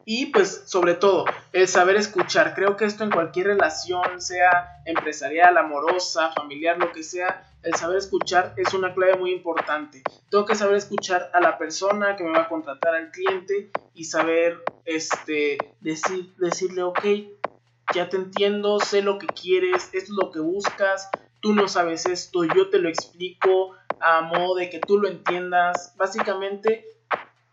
Y 0.08 0.28
pues 0.28 0.64
sobre 0.68 0.94
todo, 0.94 1.26
el 1.52 1.68
saber 1.68 1.96
escuchar. 1.96 2.54
Creo 2.54 2.78
que 2.78 2.86
esto 2.86 3.04
en 3.04 3.10
cualquier 3.10 3.48
relación, 3.48 4.22
sea 4.22 4.82
empresarial, 4.86 5.58
amorosa, 5.58 6.32
familiar, 6.32 6.78
lo 6.78 6.92
que 6.92 7.02
sea, 7.02 7.44
el 7.66 7.74
saber 7.76 7.98
escuchar 7.98 8.54
es 8.58 8.74
una 8.74 8.94
clave 8.94 9.18
muy 9.18 9.32
importante. 9.34 10.04
Tengo 10.30 10.46
que 10.46 10.56
saber 10.56 10.76
escuchar 10.76 11.32
a 11.34 11.42
la 11.42 11.58
persona 11.58 12.16
que 12.16 12.24
me 12.24 12.32
va 12.32 12.44
a 12.44 12.48
contratar, 12.48 12.94
al 12.94 13.12
cliente, 13.12 13.72
y 13.96 14.04
saber 14.06 14.64
este, 14.86 15.58
decir, 15.82 16.34
decirle, 16.38 16.84
ok, 16.84 17.04
ya 17.94 18.08
te 18.08 18.18
entiendo, 18.18 18.80
sé 18.80 19.02
lo 19.02 19.18
que 19.18 19.28
quieres, 19.28 19.90
esto 19.94 19.98
es 19.98 20.10
lo 20.10 20.32
que 20.32 20.40
buscas, 20.40 21.10
tú 21.42 21.54
no 21.54 21.68
sabes 21.68 22.06
esto, 22.06 22.44
yo 22.44 22.70
te 22.70 22.78
lo 22.78 22.88
explico 22.88 23.76
a 24.00 24.22
modo 24.22 24.56
de 24.56 24.70
que 24.70 24.80
tú 24.80 25.00
lo 25.00 25.08
entiendas. 25.08 25.96
Básicamente, 25.98 26.86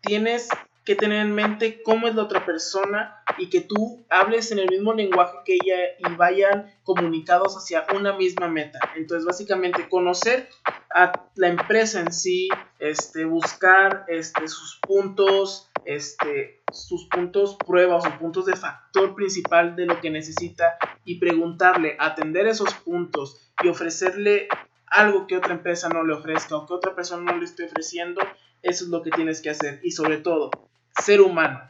tienes 0.03 0.49
que 0.85 0.97
tener 0.97 1.21
en 1.25 1.35
mente 1.35 1.83
cómo 1.83 2.09
es 2.09 2.15
la 2.15 2.25
otra 2.25 2.45
persona 2.45 3.23
y 3.39 3.49
que 3.51 3.61
tú 3.61 4.05
hables 4.11 4.51
en 4.51 4.59
el 4.59 4.69
mismo 4.69 4.93
lenguaje 4.93 5.39
que 5.45 5.55
ella 5.55 5.77
y 5.99 6.17
vayan 6.17 6.73
comunicados 6.83 7.57
hacia 7.57 7.87
una 7.95 8.13
misma 8.15 8.49
meta. 8.49 8.81
Entonces, 8.97 9.25
básicamente, 9.25 9.89
conocer 9.89 10.49
a 10.95 11.13
la 11.37 11.49
empresa 11.49 12.01
en 12.01 12.13
sí, 12.13 12.49
este, 12.79 13.25
buscar 13.25 14.05
este, 14.09 14.49
sus 14.49 14.81
puntos, 14.81 15.71
este, 15.85 16.63
sus 16.73 17.07
puntos 17.07 17.57
pruebas 17.65 18.05
o 18.07 18.19
puntos 18.19 18.47
de 18.47 18.57
factor 18.57 19.15
principal 19.15 19.77
de 19.77 19.87
lo 19.87 20.01
que 20.01 20.11
necesita 20.11 20.77
y 21.05 21.21
preguntarle, 21.21 21.97
atender 21.99 22.47
esos 22.47 22.75
puntos 22.75 23.53
y 23.63 23.69
ofrecerle 23.69 24.49
algo 24.87 25.27
que 25.27 25.37
otra 25.37 25.55
empresa 25.55 25.89
no 25.89 26.05
le 26.05 26.13
ofrezca 26.13 26.57
o 26.57 26.67
que 26.67 26.75
otra 26.75 26.95
persona 26.95 27.33
no 27.33 27.39
le 27.39 27.45
esté 27.45 27.65
ofreciendo, 27.65 28.21
eso 28.63 28.85
es 28.85 28.91
lo 28.91 29.03
que 29.03 29.11
tienes 29.11 29.41
que 29.41 29.51
hacer. 29.51 29.81
Y 29.83 29.93
sobre 29.93 30.19
todo, 30.19 30.51
ser 31.01 31.21
humano. 31.21 31.61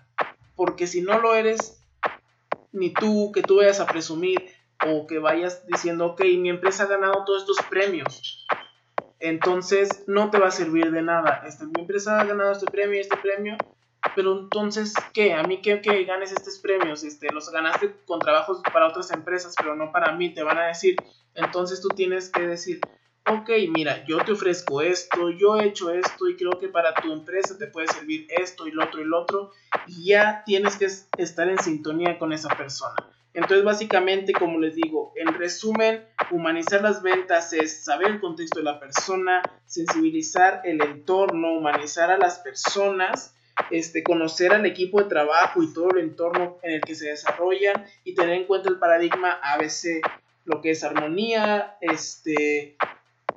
Porque 0.57 0.87
si 0.87 1.03
no 1.03 1.21
lo 1.21 1.35
eres, 1.35 1.83
ni 2.73 2.93
tú 2.93 3.33
que 3.33 3.43
tú 3.43 3.57
vayas 3.57 3.81
a 3.81 3.87
presumir 3.87 4.51
o 4.87 5.07
que 5.07 5.19
vayas 5.19 5.67
diciendo, 5.67 6.07
ok, 6.07 6.23
mi 6.39 6.49
empresa 6.49 6.85
ha 6.85 6.87
ganado 6.87 7.25
todos 7.25 7.43
estos 7.43 7.65
premios. 7.67 8.47
Entonces 9.21 10.05
no 10.09 10.31
te 10.31 10.39
va 10.39 10.49
a 10.49 10.51
servir 10.51 10.91
de 10.91 11.03
nada. 11.03 11.45
Este, 11.47 11.65
mi 11.65 11.83
empresa 11.83 12.21
ha 12.21 12.25
ganado 12.25 12.53
este 12.53 12.67
premio 12.67 13.01
este 13.01 13.17
premio. 13.17 13.57
Pero 14.17 14.37
entonces, 14.37 14.95
¿qué? 15.15 15.33
A 15.33 15.45
mí, 15.45 15.63
¿qué? 15.63 15.81
Que 15.81 16.05
ganes 16.05 16.33
estos 16.33 16.59
premios. 16.59 17.05
Este, 17.05 17.33
los 17.33 17.49
ganaste 17.51 17.95
con 18.05 18.19
trabajos 18.19 18.61
para 18.73 18.89
otras 18.89 19.13
empresas, 19.13 19.55
pero 19.57 19.77
no 19.77 19.93
para 19.93 20.13
mí. 20.13 20.35
Te 20.35 20.43
van 20.43 20.59
a 20.59 20.67
decir. 20.67 20.97
Entonces 21.35 21.81
tú 21.81 21.89
tienes 21.89 22.31
que 22.31 22.43
decir, 22.43 22.81
ok, 23.27 23.51
mira, 23.75 24.05
yo 24.05 24.19
te 24.25 24.33
ofrezco 24.33 24.83
esto, 24.83 25.31
yo 25.31 25.57
he 25.57 25.67
hecho 25.67 25.91
esto 25.91 26.29
y 26.29 26.37
creo 26.37 26.59
que 26.59 26.69
para 26.69 26.95
tu 26.95 27.13
empresa 27.13 27.57
te 27.57 27.67
puede 27.67 27.89
servir 27.89 28.27
esto 28.29 28.67
y 28.67 28.73
lo 28.73 28.85
otro 28.85 29.01
y 29.01 29.05
lo 29.05 29.21
otro, 29.21 29.53
y 29.87 30.07
ya 30.07 30.43
tienes 30.45 30.77
que 30.77 30.87
estar 31.19 31.49
en 31.49 31.59
sintonía 31.59 32.19
con 32.19 32.33
esa 32.33 32.49
persona. 32.57 32.95
Entonces, 33.35 33.65
básicamente, 33.65 34.33
como 34.35 34.59
les 34.59 34.75
digo, 34.75 35.13
en 35.17 35.33
resumen, 35.35 36.05
humanizar 36.31 36.83
las 36.83 37.03
ventas 37.03 37.53
es 37.55 37.85
saber 37.85 38.09
el 38.09 38.21
contexto 38.21 38.59
de 38.59 38.65
la 38.65 38.79
persona, 38.79 39.43
sensibilizar 39.65 40.61
el 40.65 40.83
entorno, 40.83 41.55
humanizar 41.55 42.11
a 42.11 42.19
las 42.19 42.41
personas, 42.41 43.35
este, 43.71 44.03
conocer 44.03 44.53
al 44.53 44.67
equipo 44.67 45.03
de 45.03 45.09
trabajo 45.09 45.63
y 45.63 45.73
todo 45.73 45.91
el 45.93 46.01
entorno 46.01 46.59
en 46.63 46.75
el 46.75 46.81
que 46.83 46.95
se 46.95 47.09
desarrollan 47.09 47.87
y 48.05 48.15
tener 48.15 48.35
en 48.35 48.45
cuenta 48.45 48.69
el 48.69 48.79
paradigma 48.79 49.41
ABC, 49.43 50.03
lo 50.45 50.61
que 50.61 50.73
es 50.73 50.85
armonía, 50.85 51.79
este, 51.81 52.77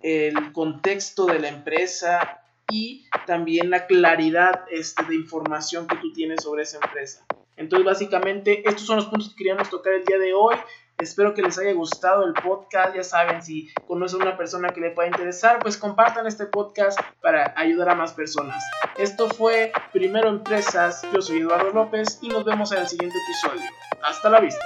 el 0.05 0.51
contexto 0.51 1.25
de 1.25 1.39
la 1.39 1.47
empresa 1.47 2.43
y 2.69 3.07
también 3.25 3.71
la 3.71 3.87
claridad 3.87 4.65
este, 4.69 5.03
de 5.03 5.15
información 5.15 5.87
que 5.87 5.95
tú 5.95 6.13
tienes 6.13 6.43
sobre 6.43 6.61
esa 6.61 6.77
empresa. 6.77 7.25
Entonces, 7.57 7.85
básicamente, 7.85 8.61
estos 8.69 8.85
son 8.85 8.97
los 8.97 9.07
puntos 9.07 9.29
que 9.29 9.35
queríamos 9.35 9.67
tocar 9.71 9.93
el 9.93 10.05
día 10.05 10.19
de 10.19 10.33
hoy. 10.33 10.55
Espero 10.99 11.33
que 11.33 11.41
les 11.41 11.57
haya 11.57 11.73
gustado 11.73 12.23
el 12.23 12.33
podcast. 12.33 12.95
Ya 12.95 13.03
saben, 13.03 13.41
si 13.41 13.73
conocen 13.87 14.21
a 14.21 14.25
una 14.25 14.37
persona 14.37 14.69
que 14.69 14.79
le 14.79 14.91
pueda 14.91 15.07
interesar, 15.07 15.57
pues 15.59 15.75
compartan 15.75 16.27
este 16.27 16.45
podcast 16.45 16.99
para 17.19 17.55
ayudar 17.57 17.89
a 17.89 17.95
más 17.95 18.13
personas. 18.13 18.63
Esto 18.97 19.27
fue 19.27 19.71
Primero 19.91 20.29
Empresas. 20.29 21.01
Yo 21.11 21.21
soy 21.21 21.39
Eduardo 21.39 21.71
López 21.71 22.19
y 22.21 22.27
nos 22.27 22.45
vemos 22.45 22.71
en 22.71 22.79
el 22.79 22.87
siguiente 22.87 23.17
episodio. 23.27 23.69
Hasta 24.03 24.29
la 24.29 24.39
vista. 24.39 24.65